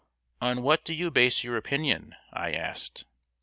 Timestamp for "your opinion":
1.43-2.15